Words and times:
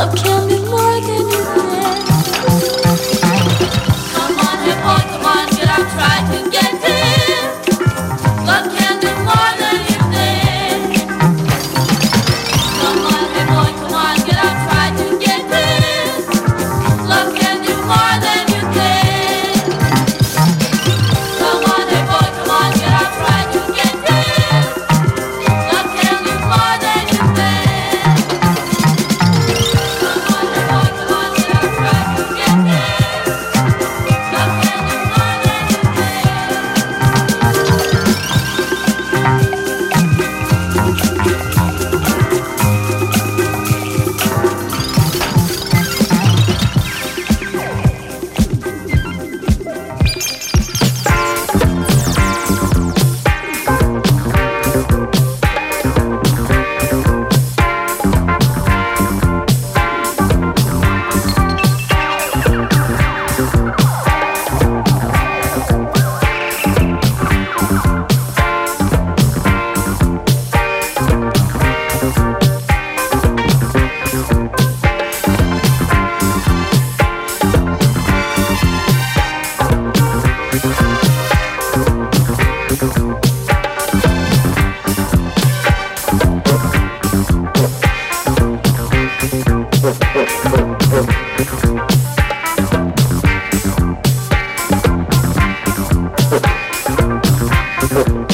Okay. 0.00 0.29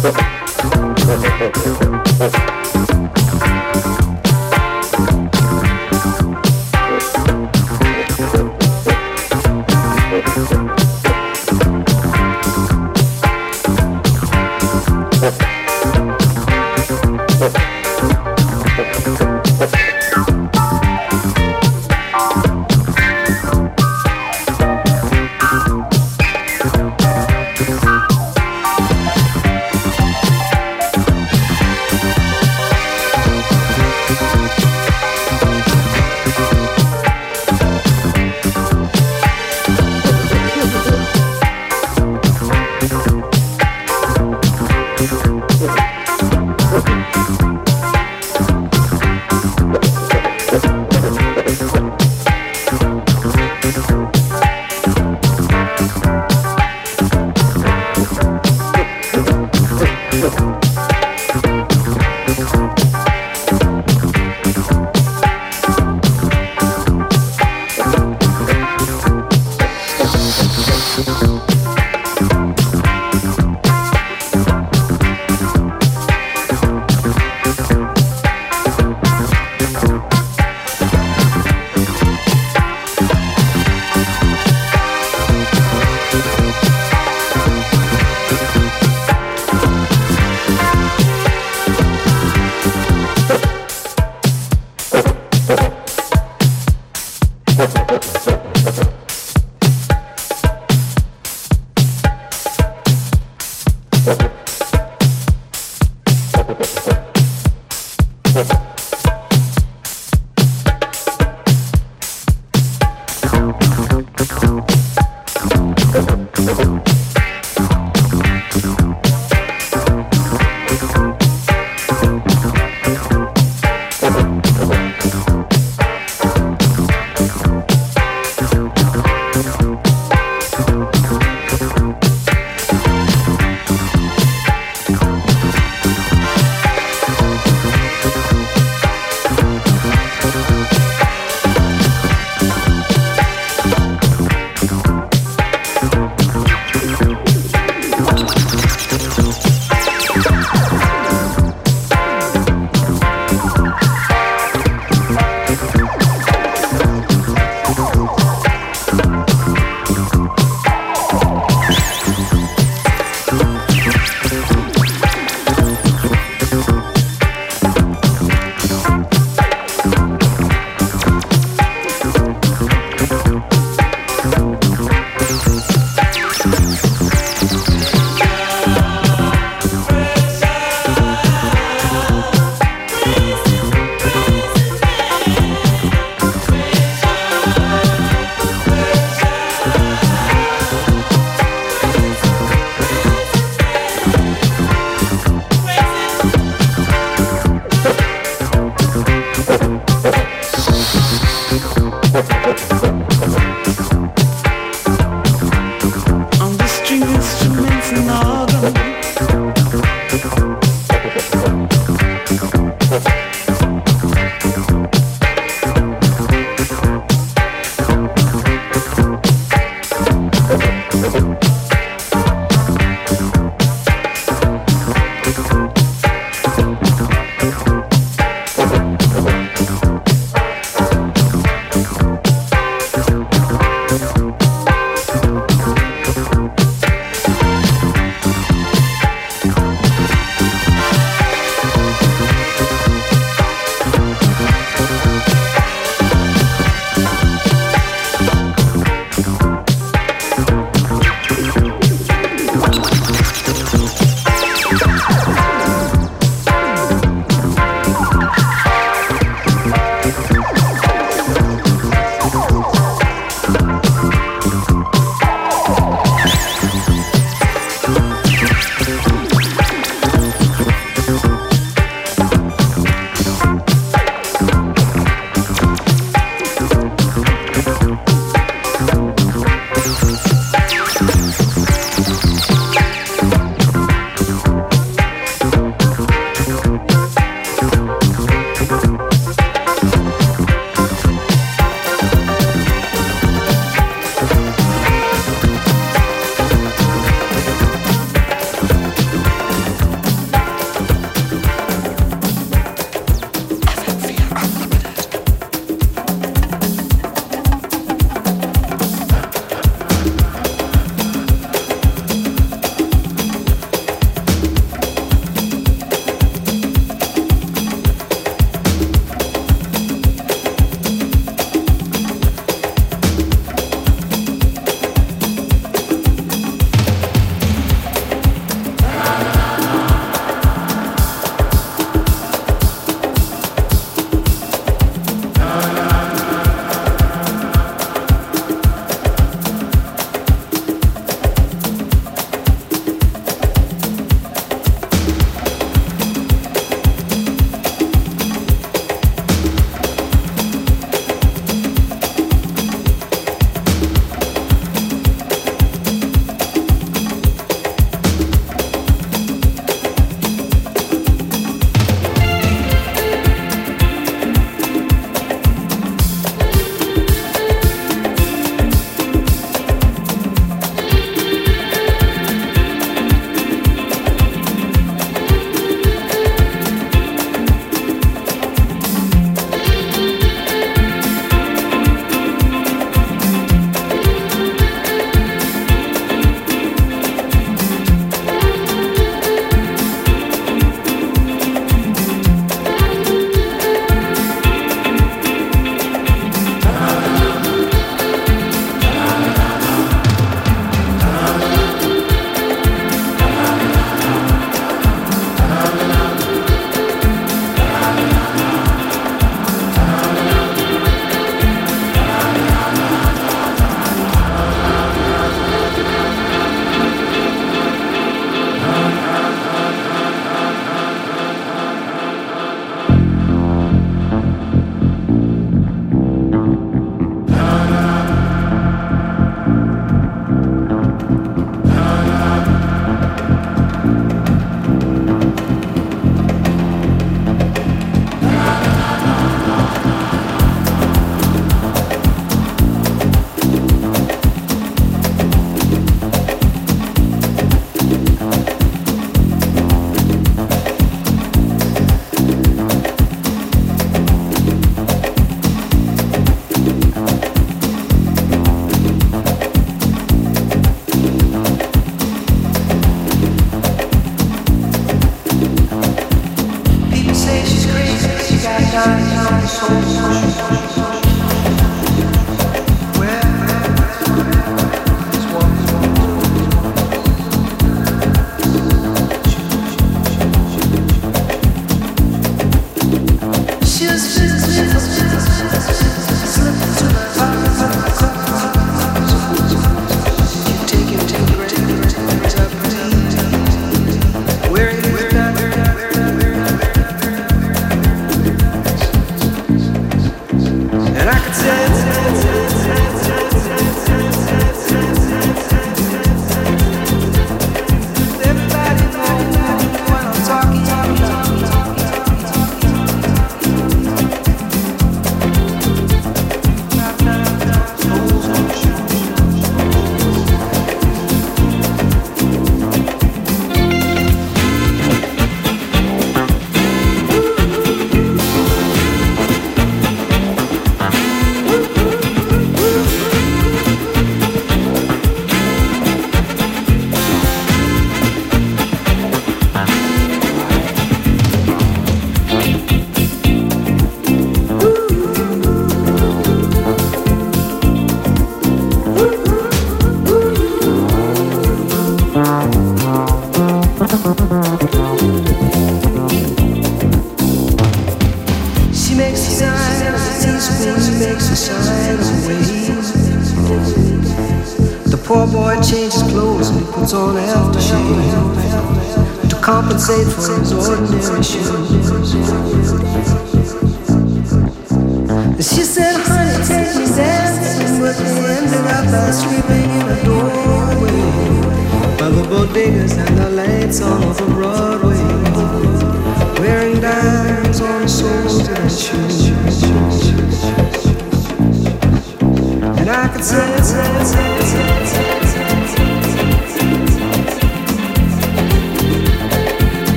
Thank 0.00 0.16
you. 2.52 2.57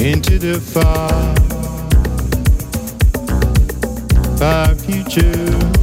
into 0.00 0.38
the 0.38 0.60
far, 0.60 1.34
far 4.36 4.74
future. 4.76 5.77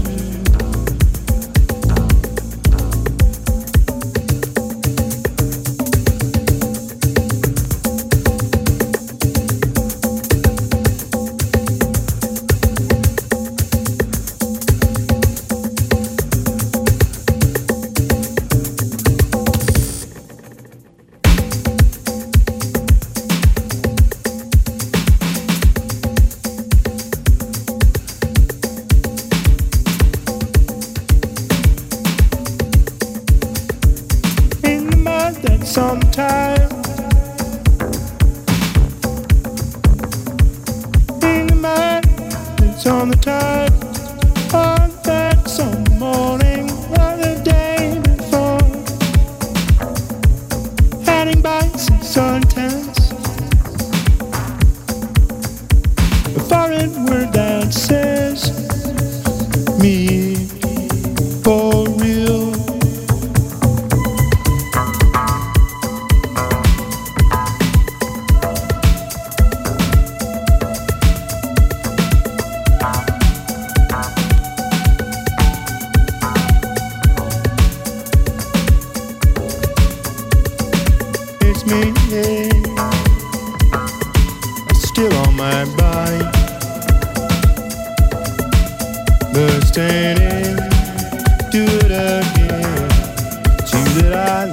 I 93.97 94.45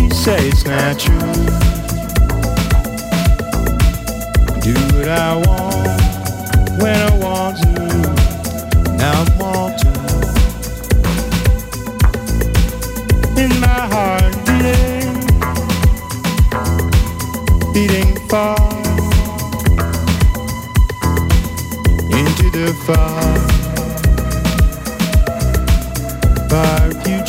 You 0.00 0.10
say 0.10 0.48
it's 0.48 0.66
not 0.66 0.98
true. 0.98 1.18
Do 4.60 4.74
what 4.96 5.08
I 5.08 5.36
want 5.36 6.82
when 6.82 6.94
I 6.94 7.11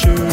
future 0.03 0.32